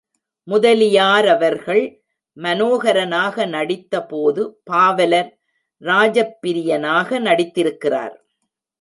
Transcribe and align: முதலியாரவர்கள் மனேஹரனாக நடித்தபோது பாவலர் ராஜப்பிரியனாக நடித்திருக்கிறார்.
முதலியாரவர்கள் 0.47 1.83
மனேஹரனாக 2.37 3.45
நடித்தபோது 3.47 4.41
பாவலர் 4.63 5.31
ராஜப்பிரியனாக 5.81 7.19
நடித்திருக்கிறார். 7.19 8.15